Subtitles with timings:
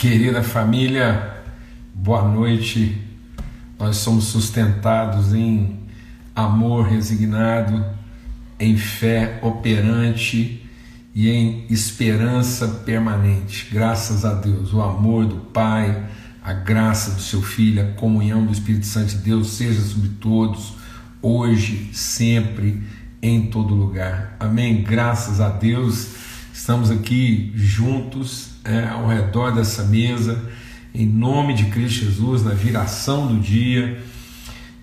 [0.00, 1.42] Querida família,
[1.94, 2.98] boa noite.
[3.78, 5.78] Nós somos sustentados em
[6.34, 7.84] amor resignado,
[8.58, 10.66] em fé operante
[11.14, 13.68] e em esperança permanente.
[13.70, 16.08] Graças a Deus, o amor do Pai,
[16.42, 20.76] a graça do seu Filho, a comunhão do Espírito Santo de Deus seja sobre todos,
[21.20, 22.82] hoje, sempre,
[23.20, 24.34] em todo lugar.
[24.40, 24.82] Amém.
[24.82, 26.14] Graças a Deus,
[26.54, 30.40] estamos aqui juntos é, ao redor dessa mesa,
[30.94, 34.02] em nome de Cristo Jesus, na viração do dia.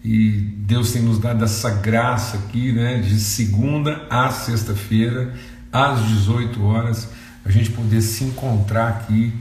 [0.04, 5.34] E Deus tem nos dado essa graça aqui, né, de segunda a sexta-feira,
[5.72, 7.10] às 18 horas,
[7.46, 9.34] a gente poder se encontrar aqui,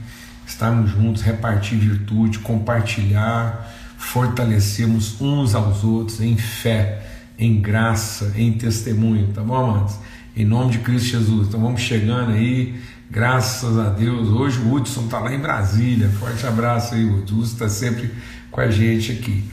[0.45, 7.05] estarmos juntos, repartir virtude, compartilhar, fortalecermos uns aos outros em fé,
[7.37, 9.95] em graça, em testemunho, tá bom, amados?
[10.35, 11.47] Em nome de Cristo Jesus.
[11.47, 12.79] Então vamos chegando aí
[13.09, 14.27] Graças a Deus.
[14.27, 16.09] Hoje o Hudson está lá em Brasília.
[16.09, 17.35] Forte abraço aí, Hudson.
[17.35, 18.11] O Hudson está sempre
[18.51, 19.49] com a gente aqui.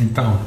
[0.00, 0.40] Então,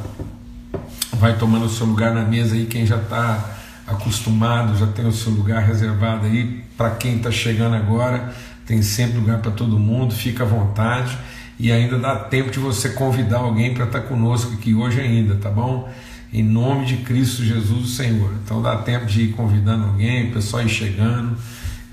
[1.13, 2.65] vai tomando o seu lugar na mesa aí.
[2.65, 6.61] Quem já está acostumado, já tem o seu lugar reservado aí.
[6.77, 8.33] Para quem está chegando agora,
[8.65, 10.13] tem sempre lugar para todo mundo.
[10.13, 11.17] Fica à vontade.
[11.57, 15.35] E ainda dá tempo de você convidar alguém para estar tá conosco aqui hoje ainda,
[15.35, 15.89] tá bom?
[16.33, 18.33] Em nome de Cristo Jesus, o Senhor.
[18.43, 21.37] Então dá tempo de ir convidando alguém, o pessoal ir chegando.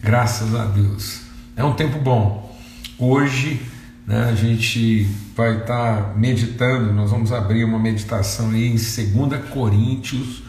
[0.02, 1.20] Graças a Deus.
[1.54, 2.56] É um tempo bom.
[2.98, 3.60] Hoje
[4.06, 9.50] né, a gente vai estar tá meditando, nós vamos abrir uma meditação aí em 2
[9.50, 10.42] Coríntios,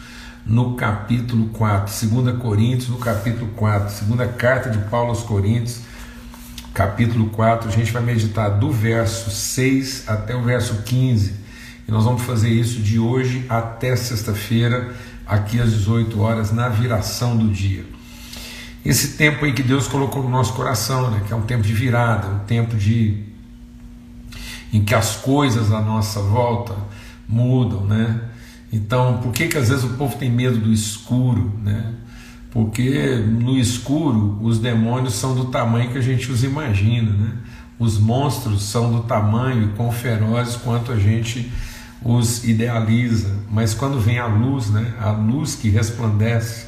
[0.45, 2.07] no capítulo 4.
[2.07, 3.93] 2 Coríntios, no capítulo 4.
[3.93, 5.81] Segunda carta de Paulo aos Coríntios,
[6.73, 7.67] capítulo 4.
[7.67, 11.35] A gente vai meditar do verso 6 até o verso 15.
[11.89, 14.95] E nós vamos fazer isso de hoje até sexta-feira,
[15.27, 17.90] aqui às 18 horas, na viração do dia
[18.83, 21.21] esse tempo aí que Deus colocou no nosso coração, né?
[21.25, 23.31] que é um tempo de virada, um tempo de
[24.73, 26.75] em que as coisas à nossa volta
[27.27, 28.21] mudam, né?
[28.71, 31.93] Então, por que que às vezes o povo tem medo do escuro, né?
[32.49, 37.33] Porque no escuro os demônios são do tamanho que a gente os imagina, né?
[37.77, 41.51] Os monstros são do tamanho e quão ferozes quanto a gente
[42.03, 44.93] os idealiza, mas quando vem a luz, né?
[44.99, 46.67] A luz que resplandece,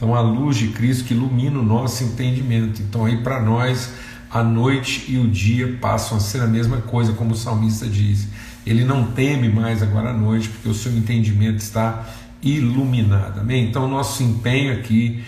[0.00, 2.80] então, a luz de Cristo que ilumina o nosso entendimento.
[2.80, 3.92] Então, aí para nós,
[4.30, 8.26] a noite e o dia passam a ser a mesma coisa, como o salmista diz.
[8.66, 12.08] Ele não teme mais agora à noite, porque o seu entendimento está
[12.42, 13.40] iluminado.
[13.40, 13.68] Amém?
[13.68, 15.22] Então, nosso empenho aqui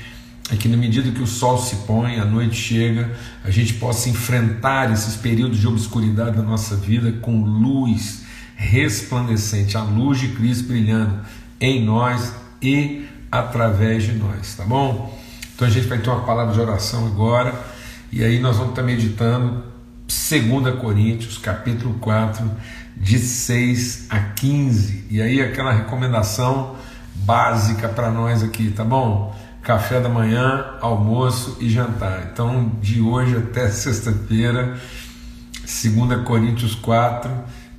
[0.50, 4.08] é que, na medida que o sol se põe, a noite chega, a gente possa
[4.08, 8.22] enfrentar esses períodos de obscuridade da nossa vida com luz
[8.56, 11.20] resplandecente, a luz de Cristo brilhando
[11.60, 12.32] em nós
[12.62, 15.18] e através de nós, tá bom?
[15.54, 17.54] Então a gente vai ter uma palavra de oração agora,
[18.12, 19.64] e aí nós vamos estar meditando
[20.06, 22.50] 2 Coríntios, capítulo 4,
[22.94, 25.06] de 6 a 15.
[25.10, 26.76] E aí aquela recomendação
[27.14, 29.34] básica para nós aqui, tá bom?
[29.62, 32.28] Café da manhã, almoço e jantar.
[32.30, 34.76] Então, de hoje até sexta-feira,
[35.60, 37.30] 2 Coríntios 4,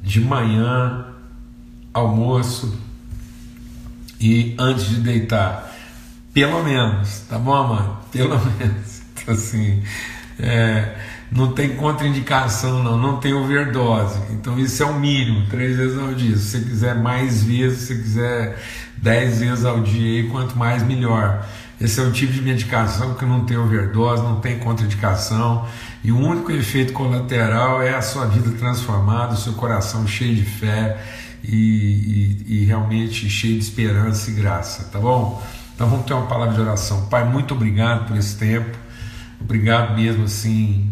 [0.02, 1.06] de manhã,
[1.94, 2.76] almoço
[4.24, 5.70] e antes de deitar,
[6.34, 7.98] pelo menos, tá bom, mano?
[8.10, 9.02] Pelo menos.
[9.12, 9.84] Então, assim,
[10.40, 10.96] é,
[11.30, 14.18] não tem contraindicação, não, não tem overdose.
[14.32, 16.38] Então, isso é o mínimo, três vezes ao dia.
[16.38, 18.64] Se você quiser mais vezes, se você quiser
[18.96, 21.46] dez vezes ao dia, quanto mais, melhor.
[21.82, 25.68] Esse é o tipo de medicação que não tem overdose, não tem contraindicação,
[26.02, 30.46] e o único efeito colateral é a sua vida transformada, o seu coração cheio de
[30.46, 30.98] fé
[31.44, 35.44] e, e, e realmente cheio de esperança e graça, tá bom?
[35.76, 37.08] Então vamos ter uma palavra de oração.
[37.08, 38.78] Pai, muito obrigado por esse tempo,
[39.42, 40.92] obrigado mesmo assim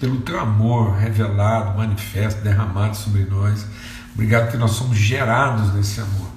[0.00, 3.66] pelo teu amor revelado, manifesto, derramado sobre nós.
[4.14, 6.30] Obrigado que nós somos gerados nesse amor.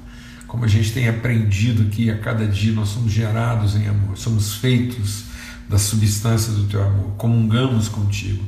[0.46, 4.56] Como a gente tem aprendido aqui a cada dia, nós somos gerados em amor, somos
[4.56, 5.24] feitos
[5.68, 8.44] da substância do teu amor, comungamos contigo.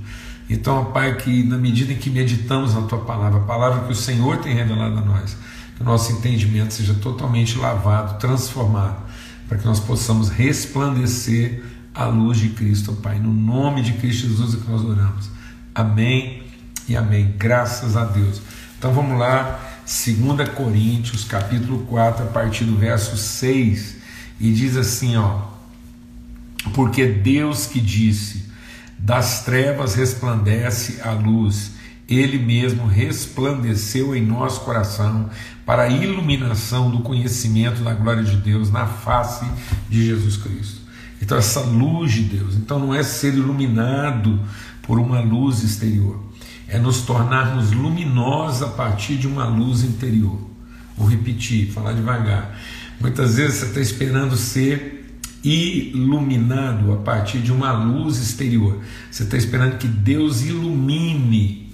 [0.49, 3.95] Então, Pai, que na medida em que meditamos na Tua palavra, a palavra que o
[3.95, 5.35] Senhor tem revelado a nós,
[5.75, 8.97] que o nosso entendimento seja totalmente lavado, transformado,
[9.47, 11.63] para que nós possamos resplandecer
[11.93, 13.19] a luz de Cristo, Pai.
[13.19, 15.29] No nome de Cristo Jesus é que nós oramos.
[15.73, 16.43] Amém
[16.87, 17.33] e amém.
[17.37, 18.41] Graças a Deus.
[18.77, 23.95] Então vamos lá, 2 Coríntios, capítulo 4, a partir do verso 6,
[24.39, 25.41] e diz assim, ó:
[26.73, 28.45] Porque Deus que disse:
[29.05, 31.73] das trevas resplandece a luz.
[32.09, 35.29] Ele mesmo resplandeceu em nosso coração
[35.63, 39.45] para a iluminação do conhecimento da glória de Deus na face
[39.87, 40.81] de Jesus Cristo.
[41.21, 44.39] Então, essa luz de Deus, então não é ser iluminado
[44.81, 46.19] por uma luz exterior.
[46.67, 50.39] É nos tornarmos luminosos a partir de uma luz interior.
[50.97, 52.59] Vou repetir, falar devagar.
[52.99, 54.94] Muitas vezes você está esperando ser
[55.45, 58.81] iluminado a partir de uma luz exterior.
[59.11, 61.71] Você está esperando que Deus ilumine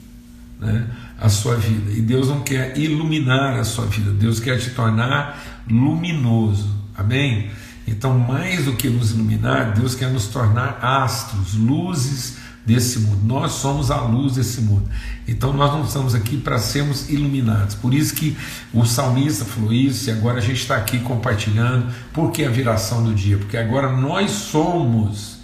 [0.60, 0.88] né,
[1.18, 1.92] a sua vida.
[1.92, 6.70] E Deus não quer iluminar a sua vida, Deus quer te tornar luminoso.
[6.98, 7.50] Amém?
[7.88, 13.22] Então, mais do que nos iluminar, Deus quer nos tornar astros, luzes desse mundo.
[13.26, 14.88] Nós somos a luz desse mundo.
[15.28, 17.76] Então nós não estamos aqui para sermos iluminados.
[17.76, 18.38] Por isso que
[18.74, 21.92] o salmista falou isso e agora a gente está aqui compartilhando.
[22.14, 23.38] Por que a viração do dia?
[23.38, 25.38] Porque agora nós somos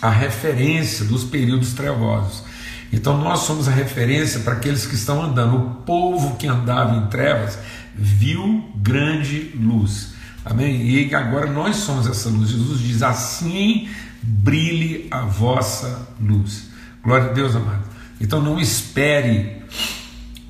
[0.00, 2.42] a referência dos períodos trevosos.
[2.92, 5.56] Então nós somos a referência para aqueles que estão andando.
[5.56, 7.58] O povo que andava em trevas
[7.94, 10.14] viu grande luz.
[10.44, 10.88] Amém?
[10.88, 12.50] E agora nós somos essa luz.
[12.50, 13.88] Jesus diz: assim
[14.28, 16.68] brilhe a vossa luz.
[17.02, 17.84] Glória a Deus, amado.
[18.20, 19.62] Então não espere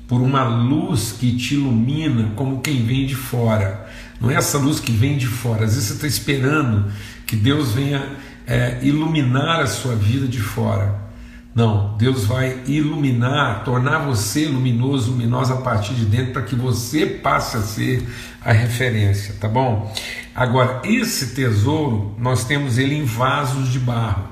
[0.07, 3.87] por uma luz que te ilumina como quem vem de fora.
[4.19, 5.65] Não é essa luz que vem de fora.
[5.65, 6.91] Às vezes você está esperando
[7.25, 8.05] que Deus venha
[8.45, 11.07] é, iluminar a sua vida de fora.
[11.55, 17.05] Não, Deus vai iluminar, tornar você luminoso, luminosa a partir de dentro, para que você
[17.05, 18.07] passe a ser
[18.43, 19.93] a referência, tá bom?
[20.33, 24.27] Agora, esse tesouro, nós temos ele em vasos de barro,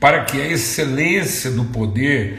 [0.00, 2.38] para que a excelência do poder,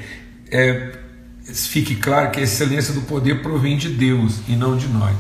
[0.52, 0.98] é,
[1.44, 5.16] fique claro que a excelência do poder provém de Deus e não de nós.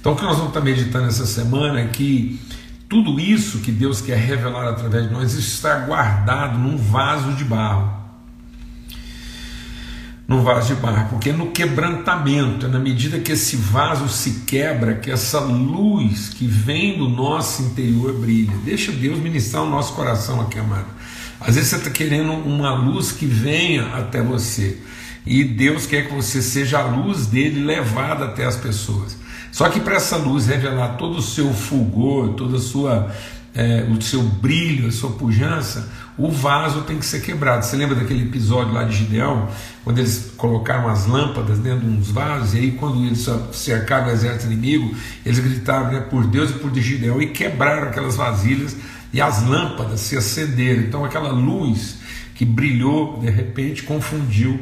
[0.00, 2.38] Então, o que nós vamos estar meditando essa semana é que
[2.88, 8.03] tudo isso que Deus quer revelar através de nós está guardado num vaso de barro.
[10.26, 14.94] Num vaso de barro, porque no quebrantamento, é na medida que esse vaso se quebra,
[14.94, 18.56] que essa luz que vem do nosso interior brilha.
[18.64, 20.86] Deixa Deus ministrar o nosso coração aqui, amado.
[21.38, 24.78] Às vezes você está querendo uma luz que venha até você,
[25.26, 29.16] e Deus quer que você seja a luz dele levada até as pessoas.
[29.52, 33.12] Só que para essa luz revelar todo o seu fulgor, toda sua
[33.54, 37.64] é, o seu brilho, a sua pujança, o vaso tem que ser quebrado.
[37.64, 39.48] Você lembra daquele episódio lá de Gideão,
[39.82, 44.10] quando eles colocaram as lâmpadas dentro de uns vasos, e aí quando eles cercaram o
[44.10, 44.94] exército inimigo,
[45.26, 48.76] eles gritaram né, por Deus e por Gideão e quebraram aquelas vasilhas
[49.12, 50.82] e as lâmpadas se acenderam.
[50.82, 51.98] Então aquela luz
[52.34, 54.60] que brilhou, de repente, confundiu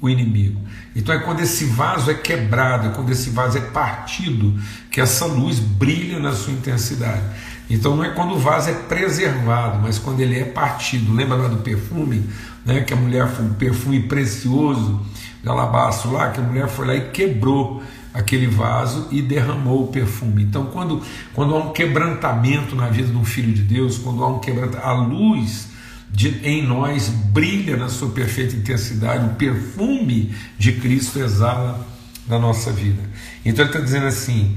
[0.00, 0.60] o inimigo.
[0.94, 4.54] Então é quando esse vaso é quebrado, é quando esse vaso é partido,
[4.90, 7.22] que essa luz brilha na sua intensidade.
[7.68, 11.12] Então não é quando o vaso é preservado, mas quando ele é partido.
[11.14, 12.24] Lembra lá do perfume,
[12.64, 15.00] né, que a mulher foi um perfume precioso
[15.42, 17.82] de alabastro lá, que a mulher foi lá e quebrou
[18.12, 20.44] aquele vaso e derramou o perfume.
[20.44, 21.02] Então quando,
[21.34, 24.86] quando há um quebrantamento na vida de um filho de Deus, quando há um quebrantamento,
[24.86, 25.68] a luz
[26.10, 31.84] de, em nós brilha na sua perfeita intensidade, o perfume de Cristo exala
[32.28, 33.02] na nossa vida.
[33.44, 34.56] Então ele está dizendo assim: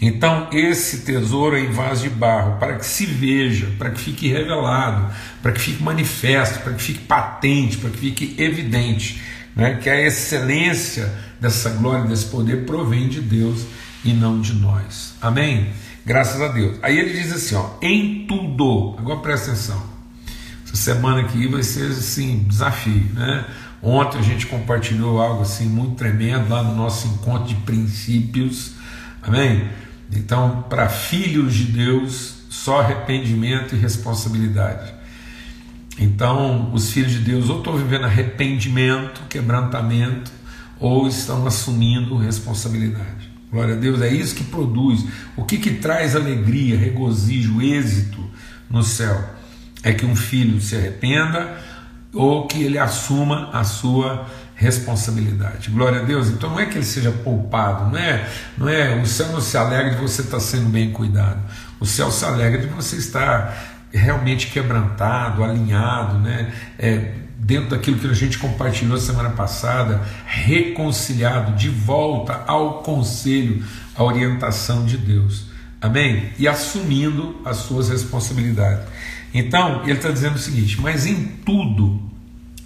[0.00, 4.28] então esse tesouro é em vaso de barro, para que se veja, para que fique
[4.28, 5.12] revelado,
[5.42, 9.20] para que fique manifesto, para que fique patente, para que fique evidente,
[9.54, 13.66] né, que a excelência dessa glória, desse poder provém de Deus
[14.04, 15.14] e não de nós.
[15.20, 15.68] Amém?
[16.04, 16.78] Graças a Deus.
[16.82, 19.82] Aí ele diz assim: ó, em tudo, agora presta atenção.
[20.64, 23.44] Essa semana aqui vai ser assim, desafio, né?
[23.82, 28.72] Ontem a gente compartilhou algo assim muito tremendo lá no nosso encontro de princípios.
[29.22, 29.68] Amém?
[30.12, 34.92] Então, para filhos de Deus, só arrependimento e responsabilidade.
[35.98, 40.32] Então, os filhos de Deus ou estão vivendo arrependimento, quebrantamento,
[40.78, 43.30] ou estão assumindo responsabilidade.
[43.52, 45.04] Glória a Deus, é isso que produz.
[45.36, 48.24] O que, que traz alegria, regozijo, êxito
[48.70, 49.40] no céu?
[49.82, 51.58] é que um filho se arrependa
[52.12, 54.39] ou que ele assuma a sua responsabilidade.
[55.70, 56.28] Glória a Deus.
[56.28, 59.56] Então não é que ele seja poupado, não é, não é, o céu não se
[59.56, 61.40] alegra de você estar sendo bem cuidado.
[61.80, 66.52] O céu se alegra de você estar realmente quebrantado, alinhado, né?
[66.78, 73.64] É, dentro daquilo que a gente compartilhou semana passada, reconciliado de volta ao conselho,
[73.96, 75.46] à orientação de Deus.
[75.80, 76.30] Amém?
[76.38, 78.84] E assumindo as suas responsabilidades.
[79.32, 82.00] Então, ele está dizendo o seguinte: mas em tudo,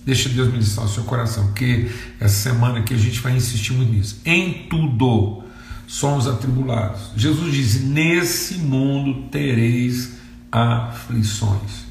[0.05, 3.93] deixa Deus ministrar o seu coração, porque essa semana aqui a gente vai insistir muito
[3.93, 4.21] nisso.
[4.25, 5.43] Em tudo
[5.87, 7.11] somos atribulados.
[7.17, 10.15] Jesus diz: nesse mundo tereis
[10.51, 11.85] aflições.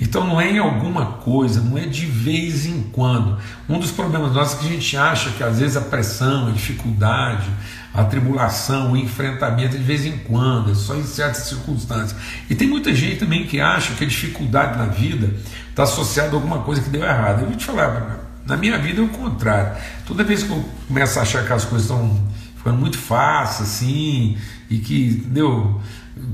[0.00, 3.38] Então não é em alguma coisa, não é de vez em quando.
[3.68, 6.50] Um dos problemas nossos é que a gente acha que às vezes a pressão, a
[6.50, 7.48] dificuldade,
[7.94, 12.20] a tribulação, o enfrentamento de vez em quando, é só em certas circunstâncias.
[12.50, 15.32] E tem muita gente também que acha que a dificuldade na vida
[15.70, 17.42] está associada a alguma coisa que deu errado.
[17.42, 19.80] Eu vou te falar, na minha vida é o contrário.
[20.04, 22.20] Toda vez que eu começo a achar que as coisas estão
[22.56, 24.36] ficando muito fáceis, assim,
[24.68, 25.80] e que, entendeu?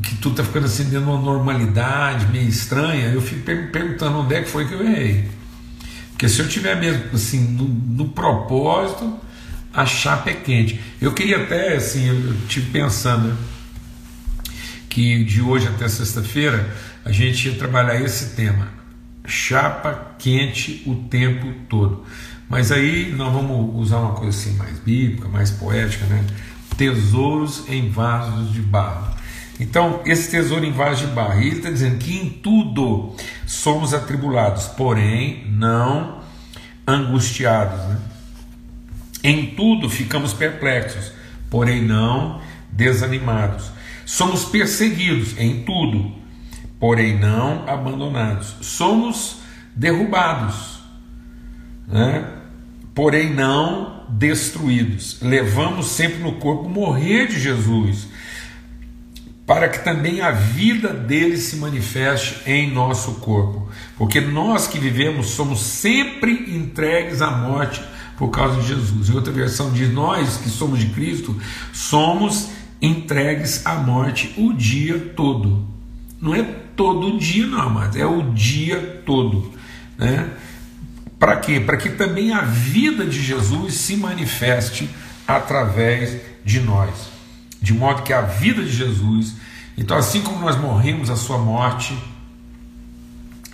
[0.02, 4.34] que tudo está ficando assim dentro de uma normalidade meio estranha, eu fico perguntando onde
[4.34, 5.28] é que foi que eu errei.
[6.10, 9.18] Porque se eu tiver mesmo assim, no, no propósito,
[9.72, 10.80] a chapa é quente.
[11.00, 13.36] Eu queria até, assim, eu estive pensando
[14.88, 16.74] que de hoje até sexta-feira
[17.04, 18.68] a gente ia trabalhar esse tema,
[19.24, 22.04] chapa quente o tempo todo.
[22.48, 26.24] Mas aí nós vamos usar uma coisa assim mais bíblica, mais poética, né?
[26.76, 29.14] Tesouros em vasos de barro.
[29.60, 33.14] Então, esse tesouro em vaso de barro, ele está dizendo que em tudo
[33.46, 36.22] somos atribulados, porém não
[36.86, 37.78] angustiados.
[37.84, 37.98] Né?
[39.22, 41.12] Em tudo ficamos perplexos,
[41.50, 43.70] porém não desanimados.
[44.06, 46.12] Somos perseguidos em tudo,
[46.78, 48.56] porém não abandonados.
[48.60, 49.40] Somos
[49.74, 50.80] derrubados,
[51.86, 52.24] né?
[52.94, 55.18] porém não destruídos.
[55.20, 58.08] Levamos sempre no corpo morrer de Jesus
[59.50, 63.68] para que também a vida dele se manifeste em nosso corpo.
[63.98, 67.82] Porque nós que vivemos somos sempre entregues à morte
[68.20, 69.08] por causa de Jesus.
[69.08, 71.34] Em outra versão diz: Nós que somos de Cristo
[71.72, 72.50] somos
[72.80, 75.66] entregues à morte o dia todo.
[76.20, 76.42] Não é
[76.76, 79.50] todo dia, não, mas é o dia todo.
[79.98, 80.30] Né?
[81.18, 81.58] Para quê?
[81.58, 84.88] Para que também a vida de Jesus se manifeste
[85.26, 87.10] através de nós
[87.60, 89.34] de modo que a vida de Jesus,
[89.76, 91.96] então assim como nós morremos a sua morte,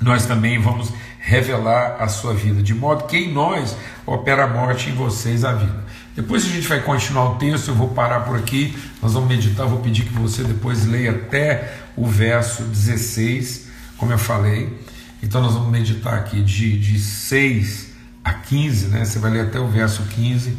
[0.01, 0.93] nós também vamos
[1.27, 5.53] revelar a sua vida, de modo que em nós opera a morte, em vocês a
[5.53, 5.85] vida.
[6.15, 9.67] Depois a gente vai continuar o texto, eu vou parar por aqui, nós vamos meditar,
[9.67, 14.79] vou pedir que você depois leia até o verso 16, como eu falei.
[15.21, 17.93] Então nós vamos meditar aqui de, de 6
[18.23, 19.05] a 15, né?
[19.05, 20.57] Você vai ler até o verso 15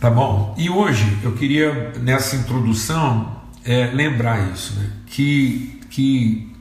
[0.00, 0.54] Tá bom?
[0.56, 4.90] E hoje eu queria, nessa introdução, é, lembrar isso, né?
[5.06, 6.54] que, que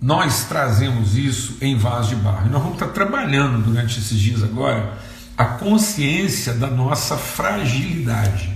[0.00, 2.46] nós trazemos isso em vaso de barro.
[2.46, 4.98] E nós vamos estar trabalhando durante esses dias agora
[5.36, 8.50] a consciência da nossa fragilidade.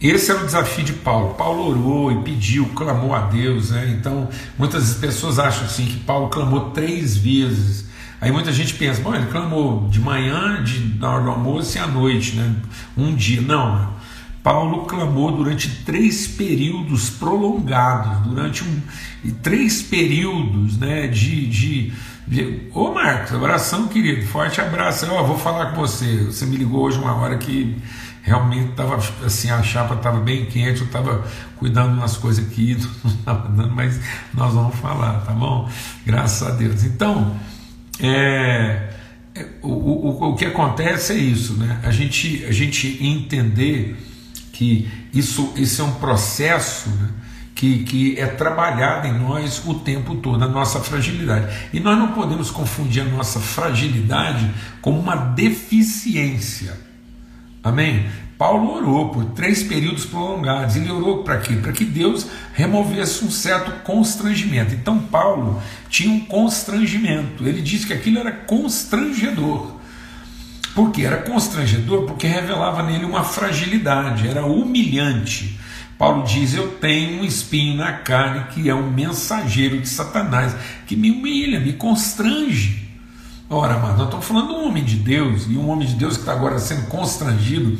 [0.00, 1.34] Esse era o desafio de Paulo.
[1.34, 3.70] Paulo orou e pediu, clamou a Deus.
[3.70, 3.96] Né?
[3.98, 7.88] Então, muitas pessoas acham assim que Paulo clamou três vezes
[8.20, 11.80] Aí muita gente pensa, bom, ele clamou de manhã, de, na hora do almoço e
[11.80, 12.52] à noite, né?
[12.96, 13.40] um dia.
[13.40, 13.92] Não,
[14.48, 18.80] Paulo clamou durante três períodos prolongados, durante um,
[19.42, 21.92] três períodos né, de, de,
[22.26, 22.62] de.
[22.72, 25.04] Ô Marcos, abração, querido, forte abraço.
[25.04, 26.24] Eu vou falar com você.
[26.24, 27.76] Você me ligou hoje uma hora que
[28.22, 31.26] realmente estava assim, a chapa estava bem quente, eu estava
[31.58, 32.74] cuidando umas coisas aqui,
[33.04, 34.00] não estava dando, mas
[34.32, 35.68] nós vamos falar, tá bom?
[36.06, 36.84] Graças a Deus.
[36.84, 37.36] Então.
[38.00, 38.94] É,
[39.34, 41.80] é, o, o, o que acontece é isso, né?
[41.82, 44.07] a, gente, a gente entender
[44.58, 47.10] que isso, isso é um processo né?
[47.54, 51.68] que, que é trabalhado em nós o tempo todo, a nossa fragilidade.
[51.72, 54.50] E nós não podemos confundir a nossa fragilidade
[54.82, 56.76] com uma deficiência.
[57.62, 58.06] Amém?
[58.36, 60.74] Paulo orou por três períodos prolongados.
[60.74, 61.54] Ele orou para quê?
[61.54, 64.74] Para que Deus removesse um certo constrangimento.
[64.74, 67.46] Então, Paulo tinha um constrangimento.
[67.46, 69.77] Ele disse que aquilo era constrangedor.
[70.74, 71.02] Por quê?
[71.02, 75.58] Era constrangedor porque revelava nele uma fragilidade, era humilhante.
[75.98, 80.54] Paulo diz: Eu tenho um espinho na carne que é um mensageiro de Satanás,
[80.86, 82.88] que me humilha, me constrange.
[83.50, 86.14] Ora, mas nós estamos falando de um homem de Deus, e um homem de Deus
[86.14, 87.78] que está agora sendo constrangido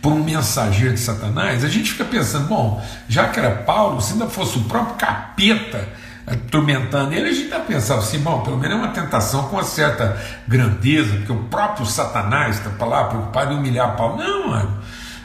[0.00, 4.14] por um mensageiro de Satanás, a gente fica pensando, bom, já que era Paulo, se
[4.14, 5.86] ainda fosse o próprio capeta
[6.30, 9.64] atormentando ele, a gente ainda pensava assim, bom, pelo menos é uma tentação com uma
[9.64, 14.16] certa grandeza, porque o próprio Satanás está lá preocupado em humilhar Paulo.
[14.16, 14.78] Não, mano.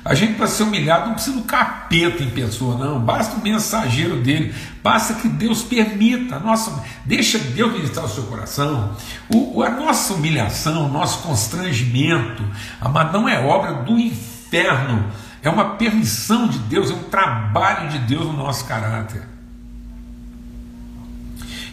[0.03, 2.99] A gente, para ser humilhado, não precisa do capeta em pessoa, não.
[2.99, 4.53] Basta o mensageiro dele.
[4.83, 6.39] Basta que Deus permita.
[6.39, 8.95] Nossa, deixa Deus ministrar o seu coração.
[9.33, 12.43] O, a nossa humilhação, o nosso constrangimento,
[12.79, 15.05] amado, não é obra do inferno.
[15.41, 19.34] É uma permissão de Deus, é um trabalho de Deus no nosso caráter.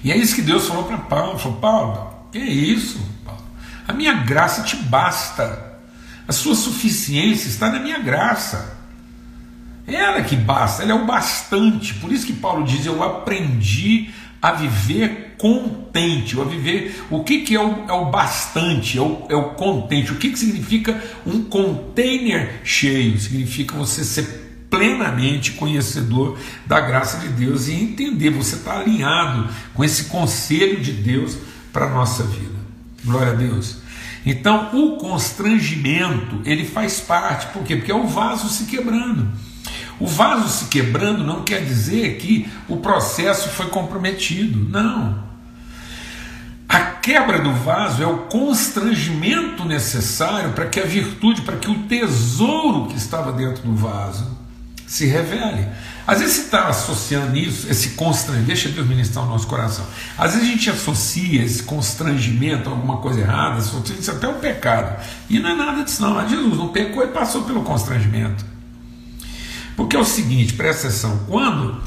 [0.05, 1.39] E é isso que Deus falou para Paulo.
[1.39, 3.43] Falou, Paulo, que é isso, Paulo?
[3.87, 5.73] A minha graça te basta.
[6.27, 8.79] A sua suficiência está na minha graça.
[9.87, 11.95] É ela que basta, ela é o bastante.
[11.95, 17.05] Por isso que Paulo diz: Eu aprendi a viver contente, a viver.
[17.11, 20.13] O que, que é, o, é o bastante, é o, é o contente.
[20.13, 23.19] O que, que significa um container cheio?
[23.19, 29.85] Significa você ser plenamente conhecedor da graça de Deus e entender, você está alinhado com
[29.85, 31.37] esse conselho de Deus
[31.71, 32.59] para a nossa vida.
[33.05, 33.83] Glória a Deus.
[34.25, 37.77] Então, o constrangimento, ele faz parte, por quê?
[37.77, 39.29] Porque é o vaso se quebrando.
[40.01, 44.71] O vaso se quebrando não quer dizer que o processo foi comprometido.
[44.71, 45.23] Não.
[46.67, 51.81] A quebra do vaso é o constrangimento necessário para que a virtude, para que o
[51.81, 54.42] tesouro que estava dentro do vaso
[54.93, 55.67] se revele.
[56.07, 59.87] Às vezes você está associando isso, esse constrangimento, deixa Deus ministrar o nosso coração.
[60.19, 64.35] Às vezes a gente associa esse constrangimento a alguma coisa errada, associa isso até o
[64.35, 65.03] pecado.
[65.31, 66.29] E não é nada disso, não.
[66.29, 68.45] Jesus não pecou e passou pelo constrangimento.
[69.75, 71.81] Porque é o seguinte, presta atenção, quando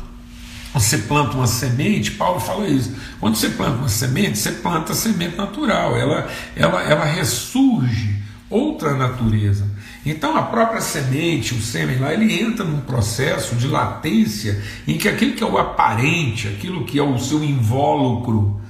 [0.73, 2.91] você planta uma semente, Paulo fala isso.
[3.19, 8.15] Quando você planta uma semente, você planta a semente natural, ela, ela, ela ressurge
[8.49, 9.74] outra natureza.
[10.05, 15.09] Então a própria semente, o sêmen lá, ele entra num processo de latência em que
[15.09, 18.61] aquilo que é o aparente, aquilo que é o seu invólucro,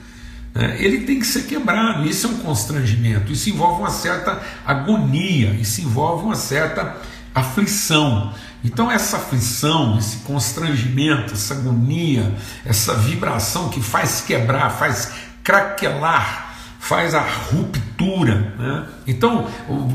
[0.53, 2.07] né, ele tem que ser quebrado.
[2.07, 6.95] Isso é um constrangimento, isso envolve uma certa agonia, isso envolve uma certa
[7.33, 8.33] aflição.
[8.63, 12.33] Então, essa aflição, esse constrangimento, essa agonia,
[12.65, 15.11] essa vibração que faz quebrar, faz
[15.43, 16.44] craquelar,
[16.85, 18.53] faz a ruptura.
[18.59, 18.87] Né?
[19.07, 19.47] Então,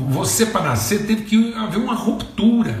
[0.09, 2.77] você para nascer teve que haver uma ruptura.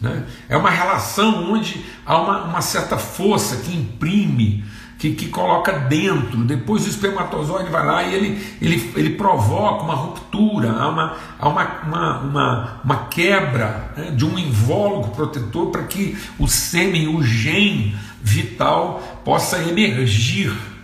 [0.00, 0.24] Né?
[0.48, 4.64] É uma relação onde há uma, uma certa força que imprime
[4.96, 9.94] que, que coloca dentro, depois o espermatozoide vai lá e ele, ele, ele provoca uma
[9.94, 15.82] ruptura, há uma, há uma, uma, uma, uma quebra né, de um invólucro protetor para
[15.82, 20.75] que o sêmen, o gene vital possa emergir.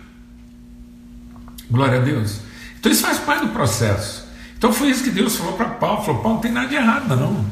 [1.69, 2.39] Glória a Deus.
[2.79, 4.25] Então isso faz parte do processo.
[4.57, 7.15] Então foi isso que Deus falou para Paulo, falou, Paulo não tem nada de errado
[7.15, 7.45] não.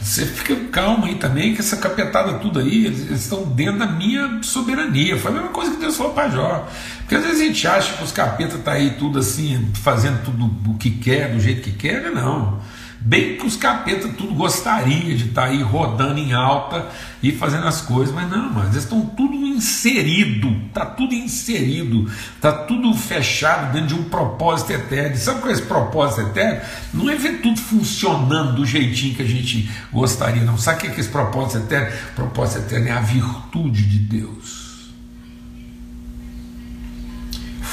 [0.00, 4.42] Você fica calmo aí também, que essa capetada tudo aí, eles, estão dentro da minha
[4.42, 5.18] soberania.
[5.18, 6.68] Foi a mesma coisa que Deus falou para Jó.
[7.00, 10.22] Porque às vezes a gente acha que os capetas estão tá aí tudo assim, fazendo
[10.24, 12.60] tudo o que quer, do jeito que quer, não.
[13.00, 16.90] Bem que os capetas tudo gostaria de estar tá aí rodando em alta
[17.22, 22.52] e fazendo as coisas, mas não, mas eles estão tudo inserido, está tudo inserido, está
[22.52, 25.16] tudo fechado dentro de um propósito eterno.
[25.16, 26.60] Sabe qual é esse propósito eterno?
[26.92, 30.58] Não é ver tudo funcionando do jeitinho que a gente gostaria, não.
[30.58, 31.96] Sabe o que é esse propósito eterno?
[32.16, 34.68] Propósito eterno é a virtude de Deus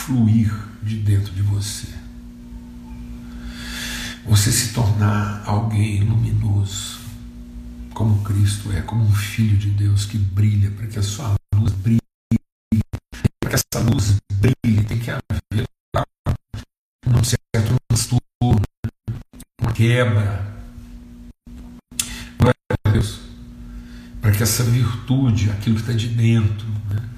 [0.06, 1.95] fluir de dentro de você
[4.26, 7.00] você se tornar alguém luminoso,
[7.94, 11.72] como Cristo é, como um filho de Deus que brilha, para que a sua luz
[11.74, 12.00] brilhe,
[13.40, 15.66] para que essa luz brilhe, tem que haver
[17.08, 18.62] um certo transtorno,
[19.62, 20.56] uma quebra.
[22.40, 23.20] Glória a Deus.
[24.22, 27.10] Para que essa virtude, aquilo que está de dentro, né?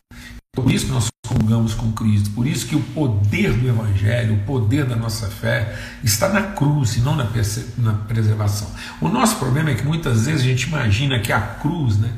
[0.63, 2.31] Por isso nós comungamos com Cristo.
[2.31, 6.97] Por isso que o poder do Evangelho, o poder da nossa fé, está na cruz
[6.97, 7.29] e não na,
[7.77, 8.67] na preservação.
[8.99, 12.11] O nosso problema é que muitas vezes a gente imagina que a cruz, né,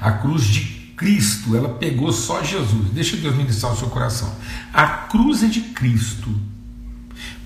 [0.00, 0.64] a cruz de
[0.96, 2.90] Cristo, ela pegou só Jesus.
[2.92, 4.34] Deixa Deus ministrar o seu coração.
[4.72, 6.34] A cruz é de Cristo,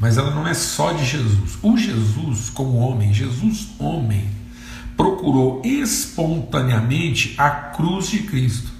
[0.01, 1.59] mas ela não é só de Jesus.
[1.63, 4.27] O Jesus, como homem, Jesus, homem,
[4.97, 8.78] procurou espontaneamente a cruz de Cristo.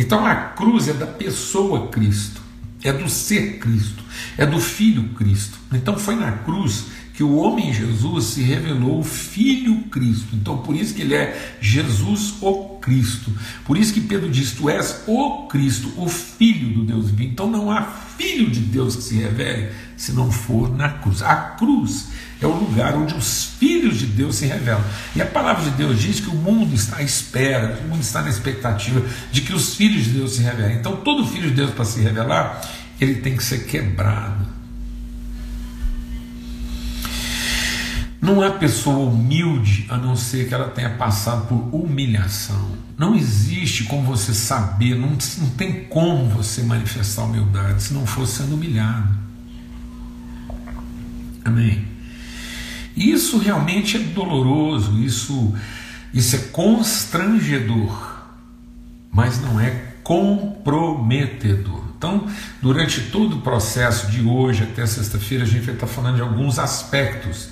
[0.00, 2.40] Então a cruz é da pessoa Cristo,
[2.82, 4.02] é do ser Cristo,
[4.38, 5.58] é do Filho Cristo.
[5.70, 10.28] Então foi na cruz que o homem Jesus se revelou o Filho Cristo.
[10.32, 13.30] Então por isso que ele é Jesus o Cristo.
[13.66, 17.30] Por isso que Pedro diz: Tu és o Cristo, o Filho do Deus vivo.
[17.30, 17.82] Então não há
[18.16, 21.20] Filho de Deus que se revele se não for na cruz.
[21.20, 22.08] A cruz
[22.40, 24.82] é o lugar onde os filhos de Deus se revelam.
[25.14, 28.22] E a palavra de Deus diz que o mundo está à espera, o mundo está
[28.22, 30.78] na expectativa de que os filhos de Deus se revelem.
[30.78, 32.62] Então, todo filho de Deus, para se revelar,
[33.00, 34.48] ele tem que ser quebrado.
[38.20, 42.70] Não há pessoa humilde a não ser que ela tenha passado por humilhação.
[42.96, 48.26] Não existe como você saber, não, não tem como você manifestar humildade se não for
[48.26, 49.08] sendo humilhado.
[51.44, 51.99] Amém.
[53.00, 55.54] Isso realmente é doloroso, isso,
[56.12, 58.20] isso é constrangedor,
[59.10, 61.82] mas não é comprometedor.
[61.96, 62.26] Então,
[62.60, 66.58] durante todo o processo de hoje até sexta-feira, a gente vai estar falando de alguns
[66.58, 67.48] aspectos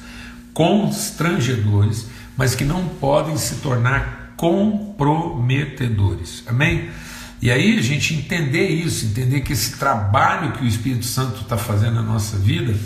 [0.53, 6.45] constrangedores, mas que não podem se tornar comprometedores.
[6.47, 6.91] Amém?
[7.41, 11.57] E aí a gente entender isso, entender que esse trabalho que o Espírito Santo está
[11.57, 12.77] fazendo na nossa vida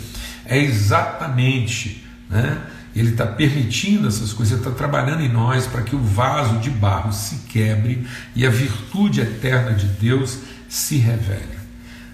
[0.45, 2.61] é exatamente, né?
[2.95, 7.11] Ele está permitindo essas coisas, está trabalhando em nós para que o vaso de barro
[7.11, 8.05] se quebre
[8.35, 10.37] e a virtude eterna de Deus
[10.69, 11.63] se revele.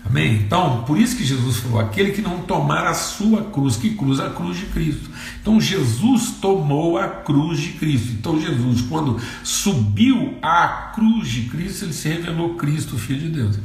[0.05, 0.35] Amém?
[0.37, 4.19] Então, por isso que Jesus falou: aquele que não tomar a sua cruz, que cruz?
[4.19, 5.09] A cruz de Cristo.
[5.41, 8.13] Então, Jesus tomou a cruz de Cristo.
[8.13, 13.59] Então, Jesus, quando subiu à cruz de Cristo, ele se revelou Cristo, Filho de Deus.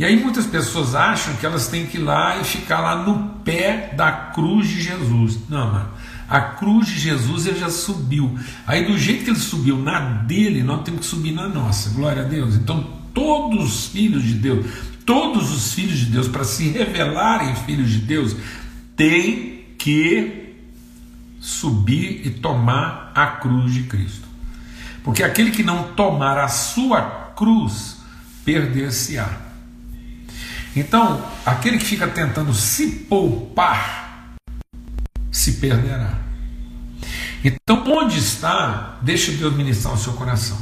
[0.00, 3.34] E aí muitas pessoas acham que elas têm que ir lá e ficar lá no
[3.44, 5.38] pé da cruz de Jesus.
[5.46, 5.90] Não, mano.
[6.26, 8.34] A cruz de Jesus ele já subiu.
[8.66, 11.90] Aí do jeito que ele subiu na dele, nós temos que subir na nossa.
[11.90, 12.54] Glória a Deus.
[12.54, 12.82] Então
[13.12, 14.64] todos os filhos de Deus,
[15.04, 18.34] todos os filhos de Deus, para se revelarem filhos de Deus,
[18.96, 20.54] têm que
[21.38, 24.26] subir e tomar a cruz de Cristo.
[25.04, 27.02] Porque aquele que não tomar a sua
[27.36, 27.98] cruz,
[28.46, 29.49] perder-se-á.
[30.74, 34.36] Então, aquele que fica tentando se poupar,
[35.30, 36.18] se perderá.
[37.44, 40.58] Então, onde está, deixa Deus ministrar o seu coração.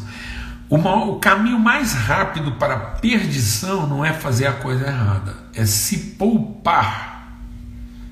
[0.71, 5.97] O caminho mais rápido para a perdição não é fazer a coisa errada, é se
[6.18, 7.38] poupar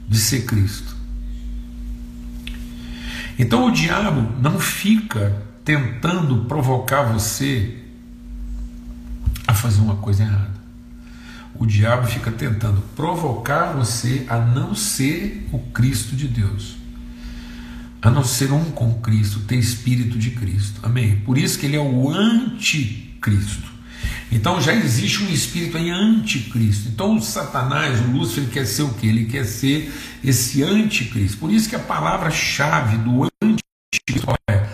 [0.09, 0.97] de ser Cristo.
[3.39, 7.83] Então o diabo não fica tentando provocar você
[9.47, 10.56] a fazer uma coisa errada.
[11.59, 16.77] O diabo fica tentando provocar você a não ser o Cristo de Deus
[18.07, 20.79] a não ser um com Cristo, ter espírito de Cristo.
[20.85, 21.17] Amém?
[21.25, 23.75] Por isso que ele é o anticristo.
[24.31, 26.89] Então já existe um espírito aí anticristo.
[26.89, 29.09] Então o Satanás, o Lúcifer, ele quer ser o que?
[29.09, 29.93] Ele quer ser
[30.23, 31.39] esse anticristo.
[31.39, 34.67] Por isso que a palavra-chave do anticristo é.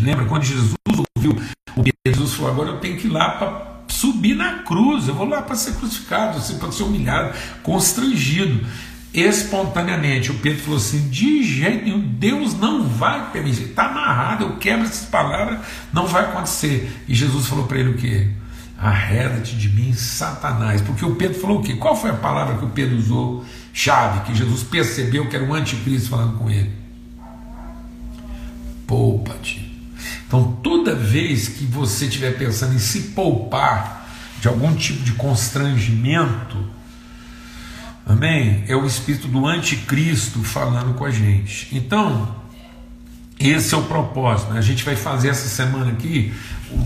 [0.00, 0.74] Lembra quando Jesus
[1.16, 1.32] ouviu
[1.76, 5.26] o Jesus falou: agora eu tenho que ir lá para subir na cruz, eu vou
[5.26, 8.64] lá para ser crucificado, para ser humilhado, constrangido
[9.12, 10.30] espontaneamente.
[10.30, 14.86] O Pedro falou assim: de jeito nenhum, Deus não vai permitir, está amarrado, eu quebro
[14.86, 15.60] essas palavras,
[15.92, 17.02] não vai acontecer.
[17.08, 18.28] E Jesus falou para ele o que?
[18.78, 20.80] Arreda-te de mim, Satanás.
[20.80, 21.74] Porque o Pedro falou o quê?
[21.74, 23.44] Qual foi a palavra que o Pedro usou?
[23.72, 26.72] Chave, que Jesus percebeu que era o anticristo falando com ele.
[28.86, 29.67] Poupa-te.
[30.28, 34.06] Então, toda vez que você estiver pensando em se poupar
[34.40, 36.78] de algum tipo de constrangimento,
[38.08, 38.64] Amém?
[38.66, 41.68] É o espírito do anticristo falando com a gente.
[41.76, 42.34] Então,
[43.38, 44.50] esse é o propósito.
[44.50, 44.58] Né?
[44.58, 46.32] A gente vai fazer essa semana aqui,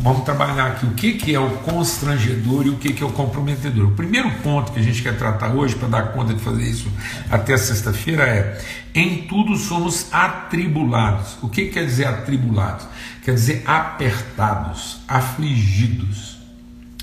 [0.02, 3.12] vamos trabalhar aqui o que, que é o constrangedor e o que, que é o
[3.12, 3.86] comprometedor.
[3.86, 6.90] O primeiro ponto que a gente quer tratar hoje, para dar conta de fazer isso
[7.30, 8.60] até sexta-feira, é:
[8.92, 11.36] em tudo somos atribulados.
[11.40, 12.84] O que quer dizer atribulados?
[13.22, 16.38] Quer dizer apertados, afligidos.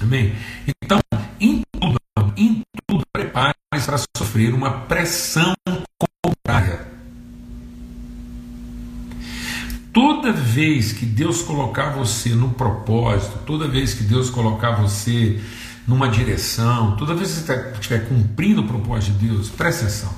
[0.02, 0.36] Amém?
[0.68, 1.00] Então,
[1.40, 1.98] em tudo,
[2.36, 5.54] em tudo, prepare para sofrer uma pressão
[6.22, 6.88] contrária.
[9.94, 15.42] Toda vez que Deus colocar você no propósito, toda vez que Deus colocar você
[15.88, 20.14] numa direção, toda vez que você estiver cumprindo o propósito de Deus, presta atenção.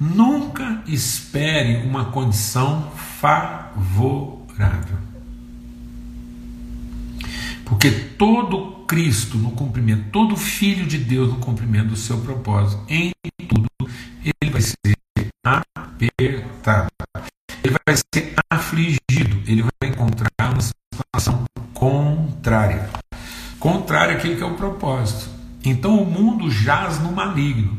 [0.00, 5.05] Nunca espere uma condição favorável.
[7.66, 13.12] Porque todo Cristo no cumprimento, todo filho de Deus no cumprimento do seu propósito, em
[13.46, 13.68] tudo,
[14.24, 14.76] ele vai ser
[15.46, 16.86] apertado,
[17.62, 22.88] ele vai ser afligido, ele vai encontrar uma situação contrária
[23.66, 25.28] contrária àquilo que é o propósito.
[25.64, 27.76] Então o mundo jaz no maligno.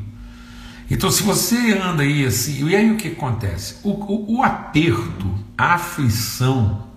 [0.90, 3.78] Então, se você anda aí assim, e aí o que acontece?
[3.84, 6.88] O, o, o aperto, a aflição,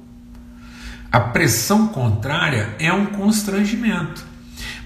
[1.11, 4.25] a pressão contrária é um constrangimento.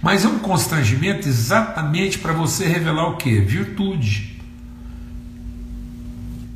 [0.01, 3.41] Mas é um constrangimento exatamente para você revelar o que?
[3.41, 4.41] Virtude.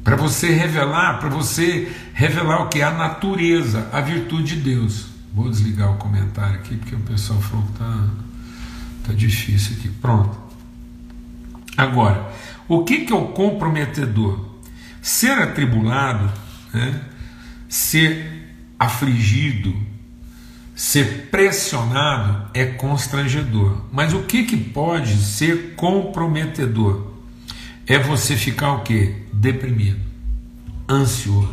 [0.04, 2.81] Para você revelar, para você revelar o que?
[2.81, 5.07] A natureza, a virtude de Deus.
[5.35, 8.09] Vou desligar o comentário aqui, porque o pessoal falou que tá,
[9.07, 9.88] tá difícil aqui.
[9.88, 10.38] Pronto.
[11.76, 12.31] Agora,
[12.66, 14.48] o que, que é o comprometedor?
[15.00, 16.33] Ser atribulado,
[16.72, 17.02] né?
[17.68, 18.38] ser
[18.79, 19.75] afligido,
[20.75, 23.83] ser pressionado é constrangedor.
[23.93, 27.14] Mas o que, que pode ser comprometedor?
[27.87, 29.23] É você ficar o quê?
[29.33, 30.01] Deprimido,
[30.88, 31.53] ansioso,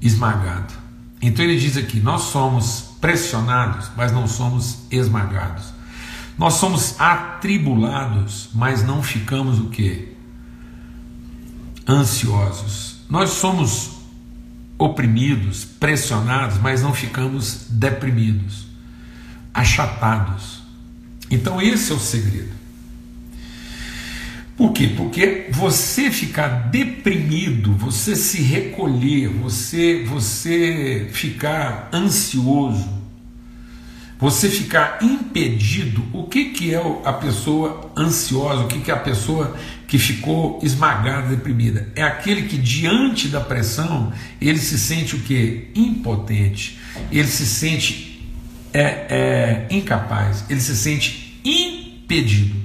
[0.00, 0.74] esmagado.
[1.22, 5.72] Então ele diz aqui: nós somos pressionados, mas não somos esmagados.
[6.36, 10.14] Nós somos atribulados, mas não ficamos o quê?
[11.86, 13.04] Ansiosos.
[13.08, 13.93] Nós somos
[14.78, 18.66] oprimidos, pressionados, mas não ficamos deprimidos,
[19.52, 20.62] achatados.
[21.30, 22.52] Então, esse é o segredo.
[24.56, 24.92] Por quê?
[24.96, 33.03] Porque você ficar deprimido, você se recolher, você, você ficar ansioso,
[34.24, 38.98] você ficar impedido, o que, que é a pessoa ansiosa, o que, que é a
[38.98, 39.54] pessoa
[39.86, 41.92] que ficou esmagada, deprimida?
[41.94, 45.70] É aquele que diante da pressão, ele se sente o que?
[45.74, 46.78] Impotente,
[47.12, 48.26] ele se sente
[48.72, 52.56] é, é, incapaz, ele se sente impedido.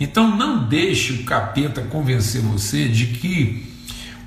[0.00, 3.72] Então não deixe o capeta convencer você de que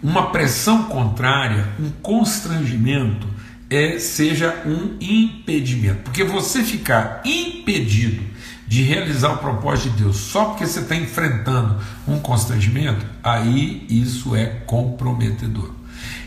[0.01, 3.27] uma pressão contrária, um constrangimento,
[3.69, 6.03] é, seja um impedimento.
[6.03, 8.23] Porque você ficar impedido
[8.67, 11.77] de realizar o propósito de Deus só porque você está enfrentando
[12.07, 15.71] um constrangimento, aí isso é comprometedor.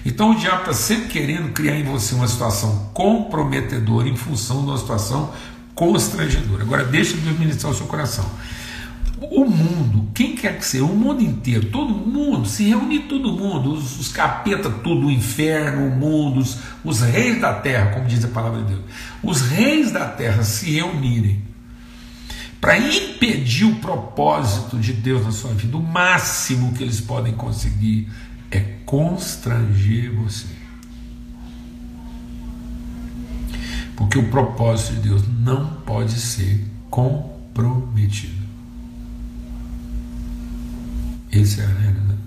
[0.05, 4.71] Então o diabo está sempre querendo criar em você uma situação comprometedora em função de
[4.71, 5.33] uma situação
[5.75, 6.63] constrangedora.
[6.63, 8.25] Agora deixa Deus ministrar o seu coração.
[9.21, 13.75] O mundo, quem quer que seja, o mundo inteiro, todo mundo, se reunir todo mundo,
[13.75, 18.25] os, os capeta tudo, o inferno, o mundo, os, os reis da terra, como diz
[18.25, 18.81] a palavra de Deus,
[19.23, 21.43] os reis da terra se reunirem
[22.61, 28.09] para impedir o propósito de Deus na sua vida, o máximo que eles podem conseguir
[28.51, 30.47] é constranger você.
[33.97, 38.40] Porque o propósito de Deus não pode ser comprometido.
[41.33, 42.19] Ele será realizado.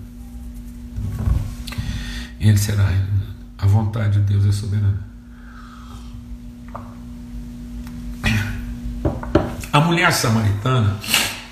[2.40, 3.34] Ele será realizado.
[3.58, 5.04] A vontade de Deus é soberana.
[9.72, 10.96] A mulher samaritana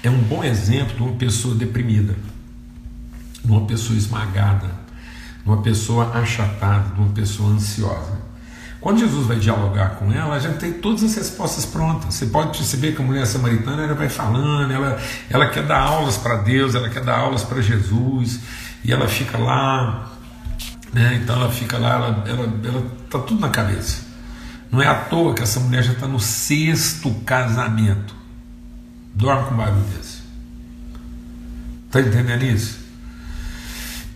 [0.02, 2.14] é um bom exemplo de uma pessoa deprimida,
[3.44, 4.68] de uma pessoa esmagada,
[5.42, 8.21] de uma pessoa achatada, de uma pessoa ansiosa.
[8.82, 12.16] Quando Jesus vai dialogar com ela, já tem todas as respostas prontas.
[12.16, 16.16] Você pode perceber que a mulher samaritana ela vai falando, ela, ela quer dar aulas
[16.16, 18.40] para Deus, ela quer dar aulas para Jesus,
[18.84, 20.10] e ela fica lá,
[20.92, 21.20] né?
[21.22, 24.02] então ela fica lá, ela, ela, ela tá tudo na cabeça.
[24.68, 28.16] Não é à toa que essa mulher já está no sexto casamento.
[29.14, 30.22] Dorme com um barulho desse.
[31.86, 32.80] Está entendendo isso?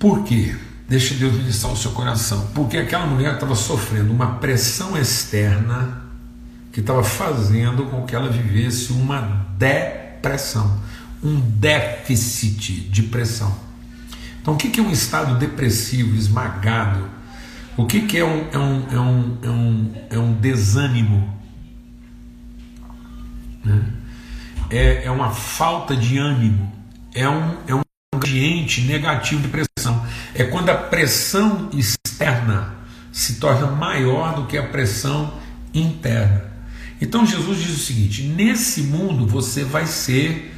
[0.00, 0.56] Por quê?
[0.88, 2.48] Deixa Deus ministrar o seu coração.
[2.54, 6.02] Porque aquela mulher estava sofrendo uma pressão externa
[6.72, 10.80] que estava fazendo com que ela vivesse uma depressão,
[11.22, 13.66] um déficit de pressão.
[14.40, 17.08] Então, o que é um estado depressivo, esmagado?
[17.76, 21.36] O que é um, é um, é um, é um, é um desânimo?
[23.64, 23.82] Né?
[24.70, 26.72] É, é uma falta de ânimo,
[27.14, 27.80] é um, é um
[28.14, 30.06] ambiente negativo de pressão.
[30.38, 32.74] É quando a pressão externa
[33.10, 35.32] se torna maior do que a pressão
[35.72, 36.44] interna.
[37.00, 40.54] Então Jesus diz o seguinte: nesse mundo você vai ser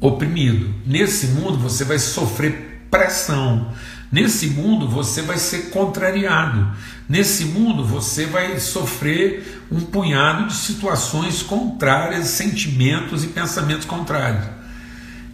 [0.00, 3.72] oprimido, nesse mundo você vai sofrer pressão,
[4.12, 6.70] nesse mundo você vai ser contrariado,
[7.08, 14.44] nesse mundo você vai sofrer um punhado de situações contrárias, sentimentos e pensamentos contrários.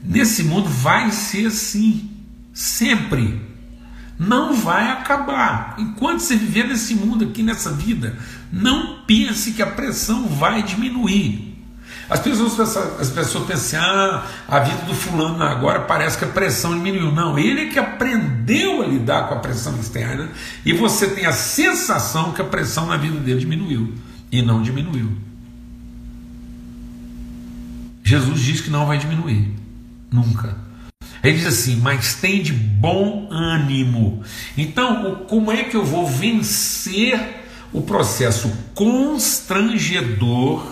[0.02, 2.10] Nesse mundo vai ser assim,
[2.54, 3.42] sempre.
[4.18, 5.74] Não vai acabar.
[5.76, 8.16] Enquanto você viver nesse mundo aqui, nessa vida,
[8.52, 11.52] não pense que a pressão vai diminuir.
[12.08, 16.74] As pessoas, as pessoas pensam, ah, a vida do fulano agora parece que a pressão
[16.74, 17.10] diminuiu.
[17.10, 20.30] Não, ele é que aprendeu a lidar com a pressão externa
[20.64, 23.94] e você tem a sensação que a pressão na vida dele diminuiu.
[24.30, 25.12] E não diminuiu.
[28.02, 29.54] Jesus diz que não vai diminuir.
[30.10, 30.63] Nunca.
[31.24, 34.22] Ele diz assim: mas tem de bom ânimo.
[34.56, 37.18] Então, como é que eu vou vencer
[37.72, 40.64] o processo constrangedor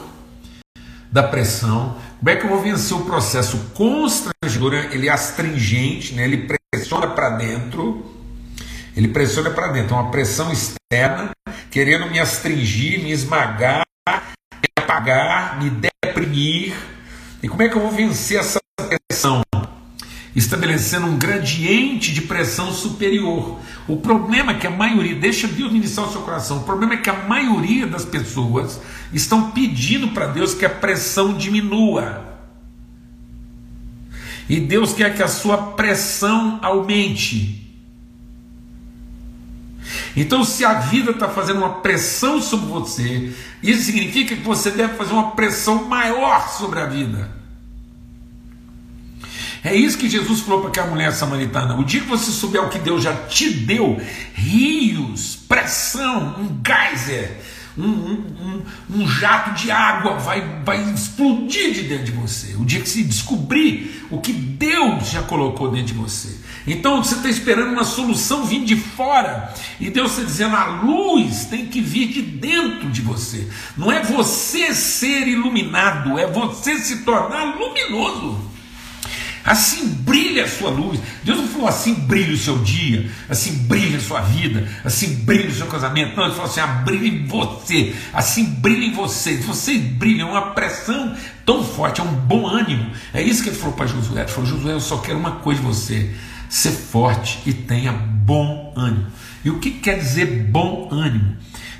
[1.10, 1.96] da pressão?
[2.18, 4.74] Como é que eu vou vencer o processo constrangedor?
[4.92, 6.24] Ele é astringente, né?
[6.24, 8.10] ele pressiona para dentro.
[8.94, 11.30] Ele pressiona para dentro, é uma pressão externa,
[11.70, 16.74] querendo me astringir, me esmagar, me apagar, me deprimir.
[17.42, 18.60] E como é que eu vou vencer essa
[19.08, 19.40] pressão,
[20.34, 23.60] estabelecendo um gradiente de pressão superior.
[23.86, 26.96] O problema é que a maioria, deixa Deus ministrar o seu coração, o problema é
[26.98, 28.80] que a maioria das pessoas
[29.12, 32.32] estão pedindo para Deus que a pressão diminua.
[34.48, 37.62] E Deus quer que a sua pressão aumente.
[40.16, 44.94] Então, se a vida está fazendo uma pressão sobre você, isso significa que você deve
[44.94, 47.41] fazer uma pressão maior sobre a vida.
[49.64, 51.76] É isso que Jesus falou para aquela mulher samaritana.
[51.76, 54.00] O dia que você souber o que Deus já te deu,
[54.34, 57.38] rios, pressão, um geyser,
[57.78, 62.54] um, um, um, jato de água vai, vai explodir de dentro de você.
[62.56, 66.36] O dia que se descobrir o que Deus já colocou dentro de você.
[66.66, 69.54] Então você está esperando uma solução vindo de fora.
[69.80, 73.48] E Deus está dizendo: a luz tem que vir de dentro de você.
[73.76, 78.51] Não é você ser iluminado, é você se tornar luminoso.
[79.44, 81.00] Assim brilha a sua luz.
[81.24, 85.48] Deus não falou assim brilha o seu dia, assim brilha a sua vida, assim brilha
[85.48, 86.16] o seu casamento.
[86.16, 89.36] Não, ele falou assim: ah, brilha em você, assim brilha em você.
[89.38, 92.90] Você brilha, é uma pressão tão forte, é um bom ânimo.
[93.12, 94.22] É isso que ele falou para Josué.
[94.22, 96.10] Ele falou: Josué, eu só quero uma coisa de você:
[96.48, 99.06] ser forte e tenha bom ânimo.
[99.44, 101.36] E o que quer dizer bom ânimo?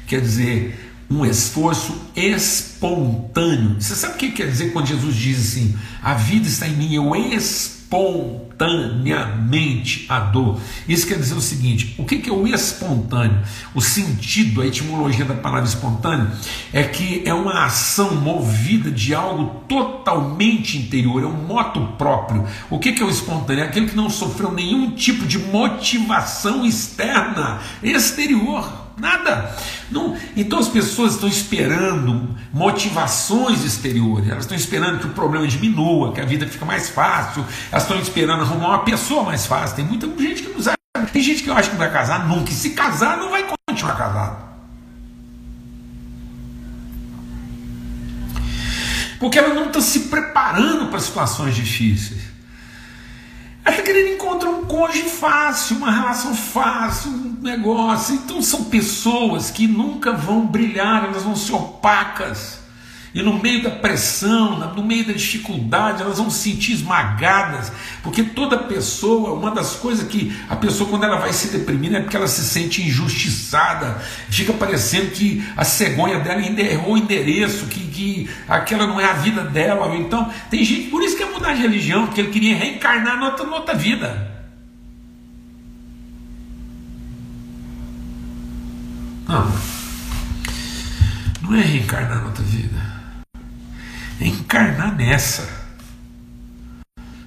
[0.06, 3.76] Quer dizer um esforço espontâneo.
[3.78, 6.94] Você sabe o que quer dizer quando Jesus diz assim: a vida está em mim,
[6.94, 10.58] eu espontaneamente a?
[10.88, 13.40] Isso quer dizer o seguinte: o que é o espontâneo?
[13.74, 16.30] O sentido, a etimologia da palavra espontâneo
[16.72, 22.46] é que é uma ação movida de algo totalmente interior, é um moto próprio.
[22.70, 23.62] O que é o espontâneo?
[23.62, 28.81] É aquele que não sofreu nenhum tipo de motivação externa, exterior.
[28.96, 29.54] Nada.
[29.90, 36.12] Não, então as pessoas estão esperando motivações exteriores, elas estão esperando que o problema diminua,
[36.12, 39.76] que a vida fique mais fácil, elas estão esperando arrumar uma pessoa mais fácil.
[39.76, 40.76] Tem muita gente que não sabe.
[41.12, 43.44] Tem gente que eu acho que não vai casar nunca, e se casar, não vai
[43.68, 44.52] continuar casado.
[49.18, 52.31] Porque ela não está se preparando para situações difíceis.
[53.64, 58.14] Ela está querendo encontrar um cônjuge fácil, uma relação fácil, um negócio.
[58.14, 62.61] Então são pessoas que nunca vão brilhar, elas vão ser opacas.
[63.14, 67.70] E no meio da pressão, no meio da dificuldade, elas vão se sentir esmagadas,
[68.02, 72.00] porque toda pessoa, uma das coisas que a pessoa, quando ela vai se deprimindo, é
[72.00, 77.80] porque ela se sente injustiçada, fica parecendo que a cegonha dela errou o endereço, que,
[77.80, 79.94] que aquela não é a vida dela.
[79.94, 83.44] Então, tem gente, por isso que é mudar de religião, porque ele queria reencarnar noutra,
[83.44, 84.32] noutra vida.
[89.28, 89.52] Não,
[91.42, 92.91] não é reencarnar noutra vida
[94.26, 95.48] encarnar nessa.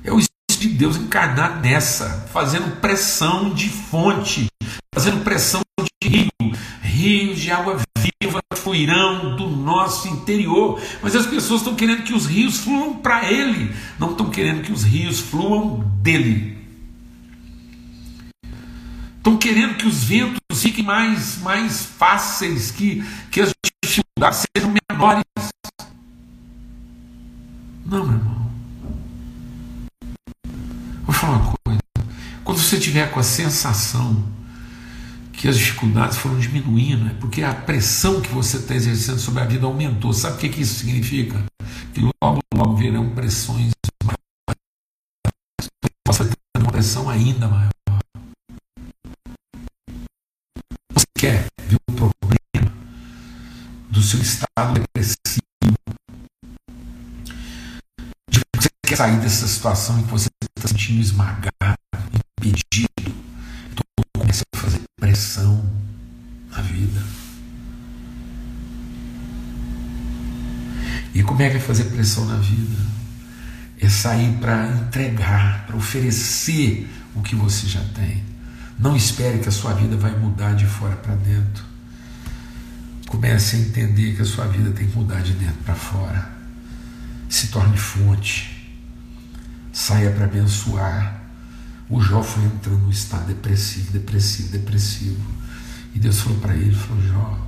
[0.03, 4.47] É o Espírito de Deus encarnar nessa, fazendo pressão de fonte,
[4.93, 5.61] fazendo pressão
[6.01, 6.29] de rio,
[6.81, 10.81] rios de água viva fluirão do nosso interior.
[11.01, 14.71] Mas as pessoas estão querendo que os rios fluam para Ele, não estão querendo que
[14.71, 16.55] os rios fluam dele.
[19.17, 23.51] Estão querendo que os ventos fiquem mais, mais fáceis, que, que as
[23.83, 25.23] dificuldades sejam menores.
[27.85, 28.51] Não, meu irmão.
[31.03, 31.79] Vou falar uma coisa.
[32.43, 34.23] Quando você tiver com a sensação
[35.31, 39.45] que as dificuldades foram diminuindo, é porque a pressão que você está exercendo sobre a
[39.45, 40.11] vida aumentou.
[40.13, 41.45] Sabe o que, que isso significa?
[41.93, 43.71] Que logo, logo virão pressões
[44.03, 45.69] maiores.
[46.07, 47.69] Você ter uma pressão ainda maior.
[50.91, 52.73] Você quer ver o problema
[53.91, 55.44] do seu estado depressivo?
[58.95, 61.51] Sair dessa situação em que você está se sentindo esmagado,
[62.39, 63.13] impedido,
[63.71, 63.83] então
[64.17, 65.69] comece a fazer pressão
[66.49, 67.03] na vida.
[71.13, 72.85] E como é que é fazer pressão na vida?
[73.81, 78.23] É sair para entregar, para oferecer o que você já tem.
[78.79, 81.65] Não espere que a sua vida vai mudar de fora para dentro.
[83.07, 86.29] Comece a entender que a sua vida tem que mudar de dentro para fora.
[87.29, 88.54] Se torne fonte
[89.75, 91.21] saia para abençoar.
[91.89, 95.21] O Jó foi entrando num estado depressivo, depressivo, depressivo.
[95.93, 97.47] E Deus falou para ele, falou, Jó,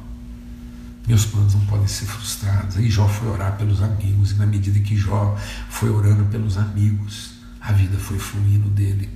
[1.07, 2.75] meus planos não podem ser frustrados.
[2.75, 5.37] Aí Jó foi orar pelos amigos, e na medida que Jó
[5.69, 9.09] foi orando pelos amigos, a vida foi fluindo dele.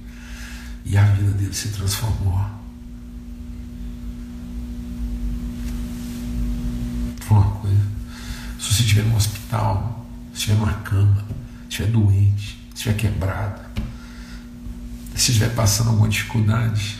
[0.85, 2.49] E a vida dele se transformou.
[7.19, 7.81] Foi uma coisa.
[8.57, 11.25] Se você estiver no hospital, se estiver numa cama,
[11.69, 13.61] se estiver doente, estiver quebrado,
[15.13, 16.97] se estiver passando alguma dificuldade,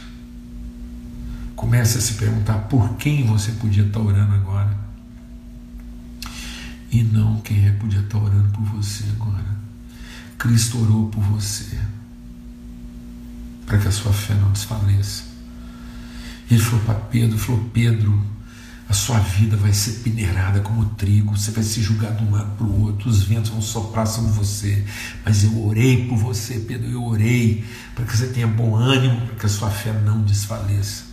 [1.56, 4.78] comece a se perguntar por quem você podia estar orando agora.
[6.92, 9.60] E não quem é podia estar orando por você agora.
[10.38, 11.80] Cristo orou por você,
[13.66, 15.24] para que a sua fé não desfaleça.
[16.50, 18.22] Ele falou para Pedro, falou, Pedro,
[18.92, 22.58] a sua vida vai ser peneirada como trigo, você vai se julgar de um lado
[22.58, 24.86] para o outro, os ventos vão soprar sobre você.
[25.24, 27.64] Mas eu orei por você, Pedro, eu orei
[27.96, 31.06] para que você tenha bom ânimo, para que a sua fé não desfaleça.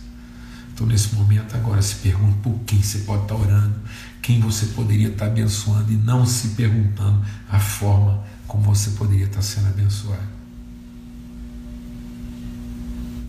[0.73, 3.75] Então, nesse momento, agora se pergunta por quem você pode estar orando,
[4.21, 9.41] quem você poderia estar abençoando e não se perguntando a forma como você poderia estar
[9.41, 10.27] sendo abençoado.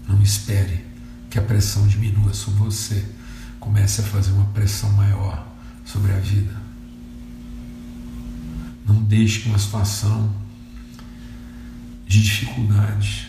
[0.08, 0.84] Não espere
[1.30, 3.19] que a pressão diminua sobre você
[3.60, 5.46] comece a fazer uma pressão maior
[5.84, 6.56] sobre a vida.
[8.86, 10.34] Não deixe que uma situação
[12.06, 13.28] de dificuldade,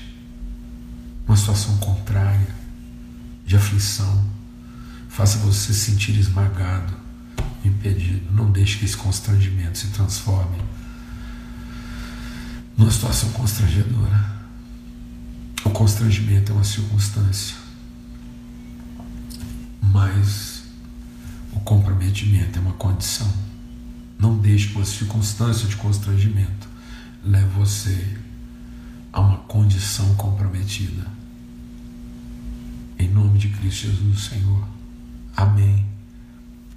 [1.28, 2.56] uma situação contrária,
[3.46, 4.26] de aflição,
[5.10, 6.94] faça você se sentir esmagado,
[7.66, 8.32] impedido.
[8.34, 10.58] Não deixe que esse constrangimento se transforme
[12.78, 14.32] numa situação constrangedora.
[15.66, 17.71] O constrangimento é uma circunstância
[19.92, 20.64] mas
[21.54, 23.32] o comprometimento é uma condição.
[24.18, 26.70] Não deixe que uma circunstância de constrangimento
[27.24, 28.18] leve você
[29.12, 31.06] a uma condição comprometida.
[32.98, 34.64] Em nome de Cristo Jesus, Senhor.
[35.36, 35.86] Amém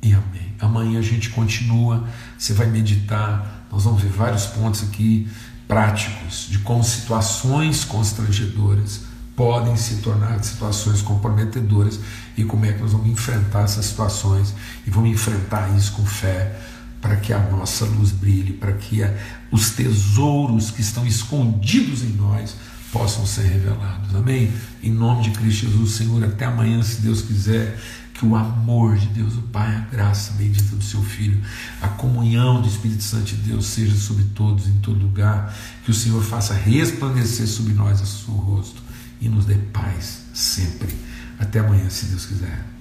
[0.02, 0.52] e amém.
[0.58, 2.08] Amanhã a gente continua,
[2.38, 5.28] você vai meditar, nós vamos ver vários pontos aqui
[5.68, 9.02] práticos de como situações constrangedoras
[9.37, 11.99] podem se tornar situações comprometedoras
[12.37, 14.55] e como é que nós vamos enfrentar essas situações
[14.87, 16.57] e vamos enfrentar isso com fé
[17.01, 19.12] para que a nossa luz brilhe, para que a,
[19.51, 22.57] os tesouros que estão escondidos em nós
[22.91, 24.14] possam ser revelados.
[24.14, 24.51] Amém?
[24.82, 27.78] Em nome de Cristo Jesus, Senhor, até amanhã, se Deus quiser,
[28.14, 31.43] que o amor de Deus, o Pai, a graça bendita do seu Filho,
[31.82, 35.55] a comunhão do Espírito Santo de Deus seja sobre todos, em todo lugar,
[35.85, 38.84] que o Senhor faça resplandecer sobre nós o seu rosto
[39.20, 40.94] e nos dê paz sempre.
[41.38, 42.73] Até amanhã, se Deus quiser.